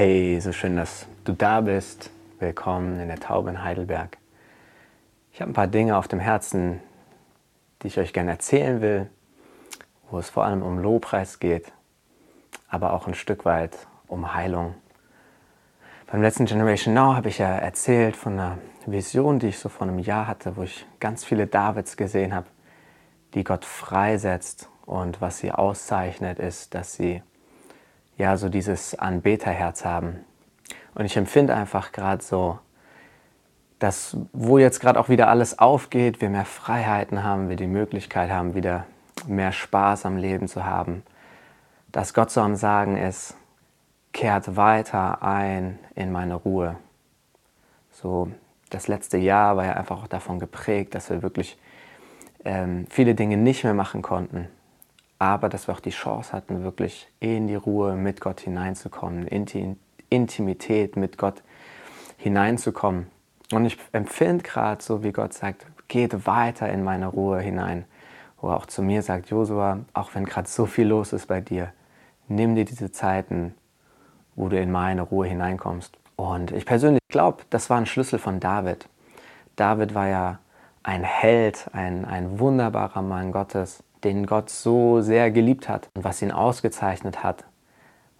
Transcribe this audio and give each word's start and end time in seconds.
Hey, 0.00 0.38
so 0.40 0.52
schön, 0.52 0.76
dass 0.76 1.06
du 1.24 1.32
da 1.32 1.60
bist. 1.60 2.12
Willkommen 2.38 3.00
in 3.00 3.08
der 3.08 3.18
Taube 3.18 3.50
in 3.50 3.64
Heidelberg. 3.64 4.16
Ich 5.32 5.40
habe 5.40 5.50
ein 5.50 5.54
paar 5.54 5.66
Dinge 5.66 5.96
auf 5.96 6.06
dem 6.06 6.20
Herzen, 6.20 6.80
die 7.82 7.88
ich 7.88 7.98
euch 7.98 8.12
gerne 8.12 8.30
erzählen 8.30 8.80
will, 8.80 9.10
wo 10.08 10.20
es 10.20 10.30
vor 10.30 10.44
allem 10.44 10.62
um 10.62 10.78
Lobpreis 10.78 11.40
geht, 11.40 11.72
aber 12.68 12.92
auch 12.92 13.08
ein 13.08 13.14
Stück 13.14 13.44
weit 13.44 13.76
um 14.06 14.34
Heilung. 14.34 14.76
Beim 16.06 16.22
letzten 16.22 16.44
Generation 16.44 16.94
Now 16.94 17.16
habe 17.16 17.28
ich 17.28 17.38
ja 17.38 17.56
erzählt 17.56 18.14
von 18.14 18.34
einer 18.34 18.58
Vision, 18.86 19.40
die 19.40 19.48
ich 19.48 19.58
so 19.58 19.68
vor 19.68 19.88
einem 19.88 19.98
Jahr 19.98 20.28
hatte, 20.28 20.56
wo 20.56 20.62
ich 20.62 20.86
ganz 21.00 21.24
viele 21.24 21.48
Davids 21.48 21.96
gesehen 21.96 22.36
habe, 22.36 22.46
die 23.34 23.42
Gott 23.42 23.64
freisetzt 23.64 24.68
und 24.86 25.20
was 25.20 25.38
sie 25.38 25.50
auszeichnet, 25.50 26.38
ist, 26.38 26.76
dass 26.76 26.92
sie 26.92 27.20
ja 28.18 28.36
so 28.36 28.48
dieses 28.48 28.98
Anbeterherz 28.98 29.84
haben. 29.84 30.24
Und 30.94 31.04
ich 31.04 31.16
empfinde 31.16 31.54
einfach 31.54 31.92
gerade 31.92 32.22
so, 32.22 32.58
dass 33.78 34.16
wo 34.32 34.58
jetzt 34.58 34.80
gerade 34.80 34.98
auch 34.98 35.08
wieder 35.08 35.28
alles 35.28 35.58
aufgeht, 35.60 36.20
wir 36.20 36.28
mehr 36.28 36.44
Freiheiten 36.44 37.22
haben, 37.22 37.48
wir 37.48 37.56
die 37.56 37.68
Möglichkeit 37.68 38.30
haben, 38.30 38.54
wieder 38.54 38.84
mehr 39.26 39.52
Spaß 39.52 40.04
am 40.04 40.16
Leben 40.16 40.48
zu 40.48 40.64
haben, 40.64 41.04
dass 41.92 42.12
Gott 42.12 42.30
so 42.30 42.40
am 42.40 42.56
Sagen 42.56 42.96
ist, 42.96 43.36
kehrt 44.12 44.56
weiter 44.56 45.22
ein 45.22 45.78
in 45.94 46.10
meine 46.10 46.34
Ruhe. 46.34 46.76
So, 47.92 48.30
das 48.70 48.88
letzte 48.88 49.16
Jahr 49.16 49.56
war 49.56 49.64
ja 49.64 49.72
einfach 49.74 50.02
auch 50.02 50.08
davon 50.08 50.40
geprägt, 50.40 50.94
dass 50.94 51.08
wir 51.08 51.22
wirklich 51.22 51.56
ähm, 52.44 52.86
viele 52.90 53.14
Dinge 53.14 53.36
nicht 53.36 53.62
mehr 53.62 53.74
machen 53.74 54.02
konnten 54.02 54.48
aber 55.18 55.48
dass 55.48 55.68
wir 55.68 55.74
auch 55.74 55.80
die 55.80 55.90
Chance 55.90 56.32
hatten, 56.32 56.62
wirklich 56.62 57.08
in 57.20 57.48
die 57.48 57.56
Ruhe 57.56 57.94
mit 57.94 58.20
Gott 58.20 58.40
hineinzukommen, 58.40 59.26
in 59.26 59.46
die 59.46 59.76
Intimität 60.10 60.96
mit 60.96 61.18
Gott 61.18 61.42
hineinzukommen. 62.16 63.08
Und 63.52 63.64
ich 63.64 63.78
empfinde 63.92 64.44
gerade 64.44 64.82
so, 64.82 65.02
wie 65.02 65.12
Gott 65.12 65.32
sagt, 65.32 65.66
geht 65.88 66.26
weiter 66.26 66.68
in 66.68 66.84
meine 66.84 67.08
Ruhe 67.08 67.40
hinein. 67.40 67.84
Wo 68.40 68.48
er 68.48 68.56
auch 68.56 68.66
zu 68.66 68.82
mir 68.82 69.02
sagt, 69.02 69.30
Josua, 69.30 69.80
auch 69.94 70.14
wenn 70.14 70.24
gerade 70.24 70.48
so 70.48 70.66
viel 70.66 70.86
los 70.86 71.12
ist 71.12 71.26
bei 71.26 71.40
dir, 71.40 71.72
nimm 72.28 72.54
dir 72.54 72.64
diese 72.64 72.92
Zeiten, 72.92 73.54
wo 74.36 74.48
du 74.48 74.60
in 74.60 74.70
meine 74.70 75.02
Ruhe 75.02 75.26
hineinkommst. 75.26 75.96
Und 76.14 76.52
ich 76.52 76.64
persönlich 76.64 77.00
glaube, 77.08 77.42
das 77.50 77.68
war 77.70 77.78
ein 77.78 77.86
Schlüssel 77.86 78.18
von 78.18 78.38
David. 78.38 78.88
David 79.56 79.94
war 79.94 80.06
ja 80.06 80.38
ein 80.84 81.02
Held, 81.02 81.68
ein, 81.72 82.04
ein 82.04 82.38
wunderbarer 82.38 83.02
Mann 83.02 83.32
Gottes 83.32 83.82
den 84.04 84.26
Gott 84.26 84.50
so 84.50 85.00
sehr 85.00 85.30
geliebt 85.30 85.68
hat. 85.68 85.88
Und 85.94 86.04
was 86.04 86.22
ihn 86.22 86.32
ausgezeichnet 86.32 87.22
hat, 87.22 87.44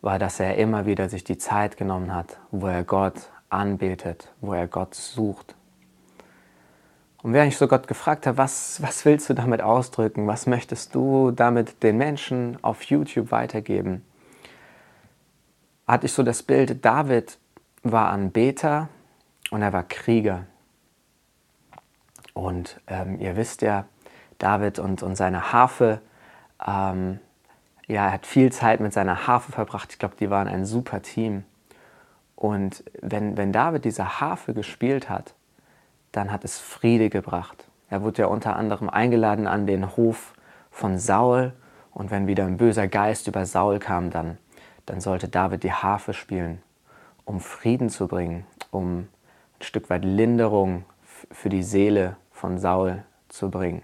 war, 0.01 0.19
dass 0.19 0.41
er 0.41 0.57
immer 0.57 0.87
wieder 0.87 1.09
sich 1.09 1.25
die 1.25 1.39
Zeit 1.39 1.77
genommen 1.77 2.15
hat, 2.15 2.39
wo 2.51 2.67
er 2.67 2.85
Gott 2.85 3.31
anbetet, 3.49 4.33
wo 4.41 4.53
er 4.53 4.69
Gott 4.69 4.95
sucht. 4.95 5.55
Und 7.23 7.33
während 7.33 7.53
ich 7.53 7.59
so 7.59 7.67
Gott 7.67 7.89
gefragt 7.89 8.27
habe, 8.27 8.39
was, 8.39 8.81
was 8.81 9.05
willst 9.05 9.29
du 9.29 9.35
damit 9.35 9.61
ausdrücken, 9.61 10.27
was 10.27 10.47
möchtest 10.47 10.95
du 10.95 11.33
damit 11.33 11.83
den 11.83 11.97
Menschen 11.97 12.63
auf 12.63 12.83
YouTube 12.85 13.33
weitergeben, 13.33 14.05
hatte 15.87 16.07
ich 16.07 16.13
so 16.13 16.23
das 16.23 16.43
Bild, 16.43 16.85
David 16.85 17.39
war 17.83 18.11
Anbeter 18.11 18.89
und 19.51 19.63
er 19.63 19.73
war 19.73 19.83
Krieger. 19.83 20.45
Und 22.35 22.81
ähm, 22.87 23.19
ihr 23.21 23.37
wisst 23.37 23.63
ja, 23.63 23.87
David 24.39 24.79
und, 24.79 25.03
und 25.03 25.17
seine 25.17 25.53
Harfe. 25.53 26.01
Ähm, 26.67 27.19
ja, 27.87 28.07
er 28.07 28.13
hat 28.13 28.27
viel 28.27 28.53
Zeit 28.53 28.81
mit 28.81 28.93
seiner 28.93 29.27
Harfe 29.27 29.53
verbracht. 29.53 29.93
Ich 29.93 29.99
glaube, 29.99 30.17
die 30.19 30.31
waren 30.31 30.49
ein 30.49 30.65
super 30.65 31.03
Team. 31.03 31.45
Und 32.37 32.85
wenn, 33.01 33.37
wenn 33.37 33.53
David 33.53 33.85
diese 33.85 34.21
Harfe 34.21 34.55
gespielt 34.55 35.09
hat, 35.09 35.35
dann 36.13 36.31
hat 36.31 36.45
es 36.45 36.59
Friede 36.59 37.11
gebracht. 37.11 37.67
Er 37.91 38.03
wurde 38.03 38.23
ja 38.23 38.29
unter 38.29 38.57
anderem 38.57 38.89
eingeladen 38.89 39.47
an 39.47 39.67
den 39.67 39.97
Hof 39.97 40.35
von 40.71 40.99
Saul. 40.99 41.53
Und 41.93 42.11
wenn 42.11 42.27
wieder 42.27 42.45
ein 42.45 42.57
böser 42.57 42.87
Geist 42.87 43.27
über 43.27 43.45
Saul 43.47 43.79
kam, 43.79 44.11
dann, 44.11 44.39
dann 44.87 45.01
sollte 45.01 45.29
David 45.29 45.65
die 45.65 45.73
Harfe 45.73 46.13
spielen, 46.13 46.63
um 47.25 47.41
Frieden 47.41 47.91
zu 47.91 48.07
bringen, 48.07 48.47
um 48.71 49.01
ein 49.01 49.63
Stück 49.63 49.91
weit 49.91 50.05
Linderung 50.05 50.85
für 51.33 51.49
die 51.49 51.63
Seele 51.63 52.17
von 52.31 52.59
Saul 52.59 53.03
zu 53.29 53.51
bringen. 53.51 53.83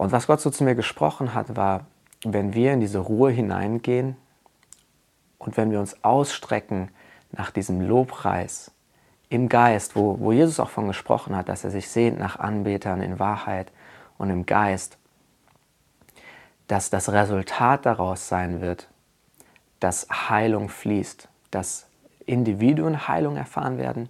Und 0.00 0.12
was 0.12 0.26
Gott 0.26 0.40
so 0.40 0.48
zu 0.48 0.64
mir 0.64 0.74
gesprochen 0.74 1.34
hat, 1.34 1.58
war, 1.58 1.84
wenn 2.24 2.54
wir 2.54 2.72
in 2.72 2.80
diese 2.80 3.00
Ruhe 3.00 3.30
hineingehen 3.30 4.16
und 5.36 5.58
wenn 5.58 5.70
wir 5.70 5.78
uns 5.78 6.02
ausstrecken 6.02 6.90
nach 7.32 7.50
diesem 7.50 7.82
Lobpreis 7.82 8.70
im 9.28 9.50
Geist, 9.50 9.96
wo, 9.96 10.18
wo 10.18 10.32
Jesus 10.32 10.58
auch 10.58 10.70
von 10.70 10.86
gesprochen 10.86 11.36
hat, 11.36 11.50
dass 11.50 11.64
er 11.64 11.70
sich 11.70 11.90
sehnt 11.90 12.18
nach 12.18 12.38
Anbetern 12.38 13.02
in 13.02 13.18
Wahrheit 13.18 13.72
und 14.16 14.30
im 14.30 14.46
Geist, 14.46 14.96
dass 16.66 16.88
das 16.88 17.12
Resultat 17.12 17.84
daraus 17.84 18.26
sein 18.26 18.62
wird, 18.62 18.88
dass 19.80 20.08
Heilung 20.08 20.70
fließt, 20.70 21.28
dass 21.50 21.88
Individuen 22.24 23.06
Heilung 23.06 23.36
erfahren 23.36 23.76
werden, 23.76 24.08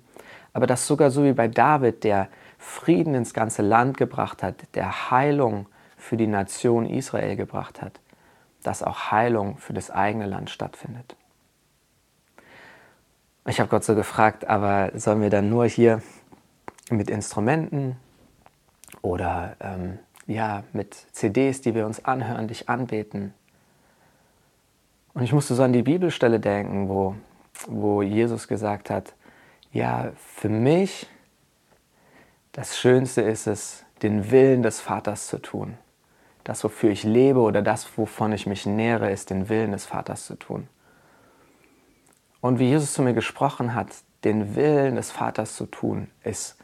aber 0.52 0.68
dass 0.68 0.86
sogar 0.86 1.10
so 1.10 1.24
wie 1.24 1.32
bei 1.32 1.48
David, 1.48 2.04
der 2.04 2.28
Frieden 2.58 3.16
ins 3.16 3.34
ganze 3.34 3.62
Land 3.62 3.96
gebracht 3.96 4.44
hat, 4.44 4.54
der 4.76 5.10
Heilung 5.10 5.66
für 6.00 6.16
die 6.16 6.26
Nation 6.26 6.86
Israel 6.86 7.36
gebracht 7.36 7.80
hat, 7.80 8.00
dass 8.62 8.82
auch 8.82 9.10
Heilung 9.10 9.58
für 9.58 9.72
das 9.72 9.90
eigene 9.90 10.26
Land 10.26 10.50
stattfindet. 10.50 11.16
Ich 13.46 13.60
habe 13.60 13.70
Gott 13.70 13.84
so 13.84 13.94
gefragt, 13.94 14.46
aber 14.46 14.92
sollen 14.98 15.22
wir 15.22 15.30
dann 15.30 15.48
nur 15.48 15.66
hier 15.66 16.02
mit 16.90 17.08
Instrumenten 17.08 17.96
oder 19.02 19.56
ähm, 19.60 19.98
ja, 20.26 20.64
mit 20.72 20.94
CDs, 21.12 21.60
die 21.60 21.74
wir 21.74 21.86
uns 21.86 22.04
anhören, 22.04 22.48
dich 22.48 22.68
anbeten? 22.68 23.34
Und 25.14 25.22
ich 25.22 25.32
musste 25.32 25.54
so 25.54 25.62
an 25.62 25.72
die 25.72 25.82
Bibelstelle 25.82 26.38
denken, 26.38 26.88
wo, 26.88 27.16
wo 27.66 28.02
Jesus 28.02 28.46
gesagt 28.46 28.90
hat, 28.90 29.14
ja, 29.72 30.12
für 30.16 30.48
mich 30.48 31.06
das 32.52 32.78
Schönste 32.78 33.22
ist 33.22 33.46
es, 33.46 33.84
den 34.02 34.30
Willen 34.30 34.62
des 34.62 34.80
Vaters 34.80 35.28
zu 35.28 35.38
tun 35.38 35.76
das, 36.50 36.64
wofür 36.64 36.90
ich 36.90 37.04
lebe 37.04 37.38
oder 37.38 37.62
das, 37.62 37.96
wovon 37.96 38.32
ich 38.32 38.44
mich 38.44 38.66
nähere, 38.66 39.12
ist 39.12 39.30
den 39.30 39.48
Willen 39.48 39.70
des 39.70 39.86
Vaters 39.86 40.26
zu 40.26 40.34
tun. 40.34 40.66
Und 42.40 42.58
wie 42.58 42.70
Jesus 42.70 42.92
zu 42.92 43.02
mir 43.02 43.14
gesprochen 43.14 43.72
hat, 43.72 43.86
den 44.24 44.56
Willen 44.56 44.96
des 44.96 45.12
Vaters 45.12 45.54
zu 45.54 45.66
tun, 45.66 46.08
ist 46.24 46.56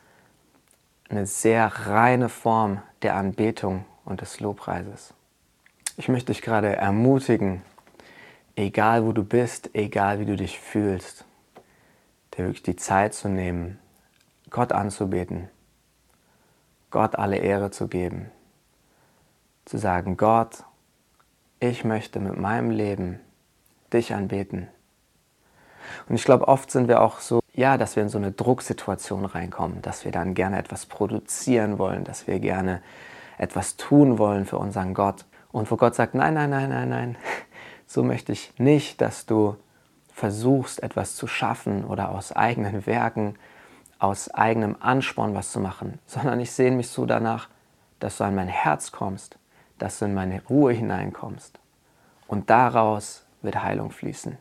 eine 1.08 1.24
sehr 1.24 1.68
reine 1.86 2.28
Form 2.28 2.82
der 3.02 3.14
Anbetung 3.14 3.84
und 4.04 4.22
des 4.22 4.40
Lobpreises. 4.40 5.14
Ich 5.96 6.08
möchte 6.08 6.32
dich 6.32 6.42
gerade 6.42 6.74
ermutigen, 6.74 7.62
egal 8.56 9.04
wo 9.04 9.12
du 9.12 9.22
bist, 9.22 9.70
egal 9.72 10.18
wie 10.18 10.26
du 10.26 10.34
dich 10.34 10.58
fühlst, 10.58 11.24
dir 12.34 12.46
wirklich 12.46 12.64
die 12.64 12.74
Zeit 12.74 13.14
zu 13.14 13.28
nehmen, 13.28 13.78
Gott 14.50 14.72
anzubeten, 14.72 15.48
Gott 16.90 17.14
alle 17.14 17.36
Ehre 17.36 17.70
zu 17.70 17.86
geben 17.86 18.32
zu 19.66 19.78
sagen, 19.78 20.16
Gott, 20.16 20.64
ich 21.60 21.84
möchte 21.84 22.20
mit 22.20 22.38
meinem 22.38 22.70
Leben 22.70 23.20
dich 23.92 24.14
anbeten. 24.14 24.68
Und 26.08 26.14
ich 26.14 26.24
glaube, 26.24 26.48
oft 26.48 26.70
sind 26.70 26.88
wir 26.88 27.02
auch 27.02 27.18
so, 27.18 27.40
ja, 27.52 27.76
dass 27.76 27.96
wir 27.96 28.02
in 28.02 28.08
so 28.08 28.18
eine 28.18 28.32
Drucksituation 28.32 29.24
reinkommen, 29.24 29.82
dass 29.82 30.04
wir 30.04 30.12
dann 30.12 30.34
gerne 30.34 30.58
etwas 30.58 30.86
produzieren 30.86 31.78
wollen, 31.78 32.04
dass 32.04 32.26
wir 32.26 32.38
gerne 32.38 32.80
etwas 33.38 33.76
tun 33.76 34.18
wollen 34.18 34.46
für 34.46 34.58
unseren 34.58 34.94
Gott. 34.94 35.24
Und 35.50 35.70
wo 35.70 35.76
Gott 35.76 35.94
sagt, 35.94 36.14
nein, 36.14 36.34
nein, 36.34 36.50
nein, 36.50 36.68
nein, 36.68 36.88
nein, 36.88 37.16
so 37.86 38.02
möchte 38.04 38.32
ich 38.32 38.52
nicht, 38.58 39.00
dass 39.00 39.26
du 39.26 39.56
versuchst, 40.12 40.82
etwas 40.82 41.16
zu 41.16 41.26
schaffen 41.26 41.84
oder 41.84 42.10
aus 42.10 42.32
eigenen 42.32 42.86
Werken, 42.86 43.34
aus 43.98 44.30
eigenem 44.30 44.76
Ansporn 44.78 45.34
was 45.34 45.50
zu 45.50 45.58
machen, 45.58 45.98
sondern 46.06 46.38
ich 46.40 46.52
sehne 46.52 46.76
mich 46.76 46.88
so 46.88 47.04
danach, 47.04 47.48
dass 47.98 48.18
du 48.18 48.24
an 48.24 48.34
mein 48.34 48.48
Herz 48.48 48.92
kommst 48.92 49.38
dass 49.78 49.98
du 49.98 50.06
in 50.06 50.14
meine 50.14 50.42
Ruhe 50.48 50.72
hineinkommst. 50.72 51.58
Und 52.26 52.50
daraus 52.50 53.24
wird 53.42 53.62
Heilung 53.62 53.90
fließen. 53.90 54.38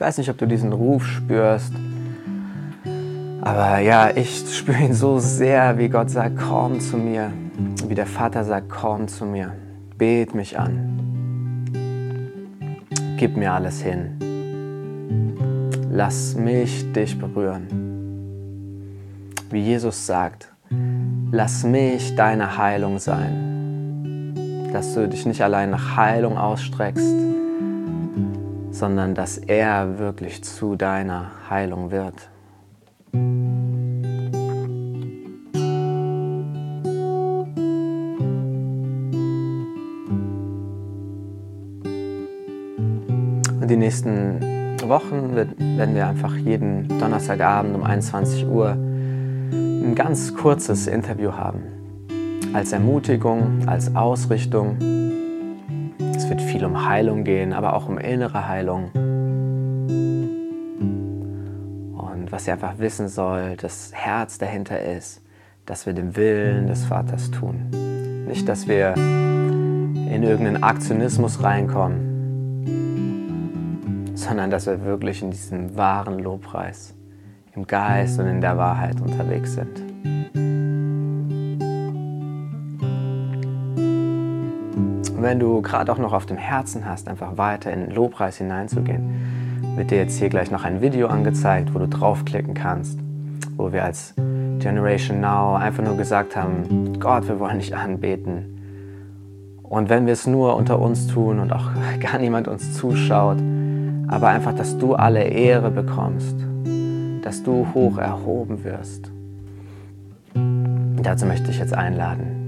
Ich 0.00 0.02
weiß 0.02 0.16
nicht, 0.16 0.30
ob 0.30 0.38
du 0.38 0.46
diesen 0.46 0.72
Ruf 0.72 1.04
spürst, 1.04 1.74
aber 3.42 3.78
ja, 3.78 4.10
ich 4.14 4.44
spüre 4.50 4.78
ihn 4.78 4.94
so 4.94 5.18
sehr, 5.18 5.78
wie 5.78 5.88
Gott 5.88 6.10
sagt, 6.10 6.36
komm 6.36 6.80
zu 6.80 6.96
mir, 6.96 7.32
Wie 7.86 7.94
der 7.94 8.06
Vater 8.06 8.44
sagt, 8.44 8.68
komm 8.70 9.08
zu 9.08 9.24
mir, 9.26 9.52
bet 9.98 10.34
mich 10.34 10.58
an, 10.58 11.66
gib 13.18 13.36
mir 13.36 13.52
alles 13.52 13.82
hin, 13.82 14.16
lass 15.90 16.34
mich 16.36 16.90
dich 16.92 17.18
berühren. 17.18 17.66
Wie 19.50 19.60
Jesus 19.60 20.06
sagt, 20.06 20.52
lass 21.32 21.64
mich 21.64 22.14
deine 22.14 22.56
Heilung 22.56 22.98
sein, 22.98 24.68
dass 24.72 24.94
du 24.94 25.08
dich 25.08 25.26
nicht 25.26 25.42
allein 25.42 25.70
nach 25.70 25.96
Heilung 25.96 26.38
ausstreckst, 26.38 27.14
sondern 28.70 29.14
dass 29.14 29.36
er 29.38 29.98
wirklich 29.98 30.44
zu 30.44 30.76
deiner 30.76 31.32
Heilung 31.50 31.90
wird. 31.90 32.29
Die 43.70 43.76
nächsten 43.76 44.40
Wochen 44.88 45.36
werden 45.36 45.94
wir 45.94 46.08
einfach 46.08 46.34
jeden 46.36 46.88
Donnerstagabend 46.98 47.76
um 47.76 47.84
21 47.84 48.48
Uhr 48.48 48.70
ein 48.72 49.94
ganz 49.94 50.34
kurzes 50.34 50.88
Interview 50.88 51.32
haben. 51.32 51.62
Als 52.52 52.72
Ermutigung, 52.72 53.60
als 53.66 53.94
Ausrichtung. 53.94 54.76
Es 56.16 56.28
wird 56.28 56.42
viel 56.42 56.64
um 56.64 56.88
Heilung 56.88 57.22
gehen, 57.22 57.52
aber 57.52 57.74
auch 57.74 57.88
um 57.88 57.98
innere 57.98 58.48
Heilung. 58.48 58.90
Was 62.30 62.46
ihr 62.46 62.52
einfach 62.52 62.78
wissen 62.78 63.08
soll, 63.08 63.56
das 63.56 63.90
Herz 63.92 64.38
dahinter 64.38 64.80
ist, 64.80 65.20
dass 65.66 65.84
wir 65.84 65.92
den 65.94 66.14
Willen 66.14 66.68
des 66.68 66.84
Vaters 66.84 67.32
tun. 67.32 67.70
Nicht, 68.28 68.48
dass 68.48 68.68
wir 68.68 68.94
in 68.94 70.22
irgendeinen 70.22 70.62
Aktionismus 70.62 71.42
reinkommen, 71.42 72.06
sondern 74.14 74.48
dass 74.50 74.66
wir 74.66 74.84
wirklich 74.84 75.22
in 75.22 75.32
diesem 75.32 75.76
wahren 75.76 76.20
Lobpreis, 76.20 76.94
im 77.56 77.66
Geist 77.66 78.20
und 78.20 78.28
in 78.28 78.40
der 78.40 78.56
Wahrheit 78.56 79.00
unterwegs 79.00 79.54
sind. 79.54 79.80
Und 85.16 85.22
wenn 85.22 85.40
du 85.40 85.62
gerade 85.62 85.90
auch 85.90 85.98
noch 85.98 86.12
auf 86.12 86.26
dem 86.26 86.36
Herzen 86.36 86.86
hast, 86.86 87.08
einfach 87.08 87.36
weiter 87.36 87.72
in 87.72 87.80
den 87.80 87.90
Lobpreis 87.90 88.38
hineinzugehen, 88.38 89.59
wird 89.80 89.92
dir 89.92 89.96
jetzt 89.96 90.18
hier 90.18 90.28
gleich 90.28 90.50
noch 90.50 90.64
ein 90.64 90.82
Video 90.82 91.06
angezeigt, 91.06 91.74
wo 91.74 91.78
du 91.78 91.88
draufklicken 91.88 92.52
kannst, 92.52 92.98
wo 93.56 93.72
wir 93.72 93.82
als 93.82 94.12
Generation 94.58 95.22
Now 95.22 95.54
einfach 95.54 95.82
nur 95.82 95.96
gesagt 95.96 96.36
haben, 96.36 97.00
Gott, 97.00 97.26
wir 97.26 97.40
wollen 97.40 97.60
dich 97.60 97.74
anbeten. 97.74 99.62
Und 99.62 99.88
wenn 99.88 100.04
wir 100.04 100.12
es 100.12 100.26
nur 100.26 100.54
unter 100.56 100.78
uns 100.80 101.06
tun 101.06 101.38
und 101.38 101.50
auch 101.50 101.70
gar 102.00 102.18
niemand 102.18 102.46
uns 102.46 102.74
zuschaut, 102.74 103.38
aber 104.06 104.28
einfach, 104.28 104.54
dass 104.54 104.76
du 104.76 104.96
alle 104.96 105.22
Ehre 105.24 105.70
bekommst, 105.70 106.36
dass 107.22 107.42
du 107.42 107.66
hoch 107.72 107.96
erhoben 107.96 108.62
wirst. 108.64 109.10
Dazu 111.02 111.24
möchte 111.24 111.50
ich 111.50 111.58
jetzt 111.58 111.72
einladen. 111.72 112.39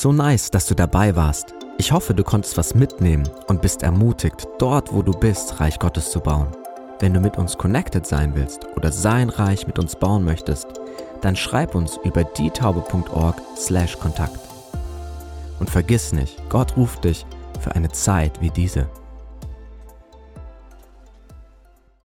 So 0.00 0.12
nice, 0.12 0.52
dass 0.52 0.66
du 0.66 0.76
dabei 0.76 1.16
warst. 1.16 1.54
Ich 1.76 1.90
hoffe, 1.90 2.14
du 2.14 2.22
konntest 2.22 2.56
was 2.56 2.72
mitnehmen 2.72 3.28
und 3.48 3.60
bist 3.60 3.82
ermutigt, 3.82 4.46
dort, 4.60 4.94
wo 4.94 5.02
du 5.02 5.10
bist, 5.10 5.58
Reich 5.58 5.80
Gottes 5.80 6.12
zu 6.12 6.20
bauen. 6.20 6.46
Wenn 7.00 7.12
du 7.12 7.18
mit 7.18 7.36
uns 7.36 7.58
connected 7.58 8.06
sein 8.06 8.36
willst 8.36 8.64
oder 8.76 8.92
sein 8.92 9.28
Reich 9.28 9.66
mit 9.66 9.80
uns 9.80 9.96
bauen 9.96 10.24
möchtest, 10.24 10.68
dann 11.20 11.34
schreib 11.34 11.74
uns 11.74 11.98
über 12.04 12.22
dietaube.org/kontakt. 12.22 14.38
Und 15.58 15.68
vergiss 15.68 16.12
nicht, 16.12 16.48
Gott 16.48 16.76
ruft 16.76 17.02
dich 17.02 17.26
für 17.58 17.74
eine 17.74 17.90
Zeit 17.90 18.40
wie 18.40 18.50
diese. 18.50 18.86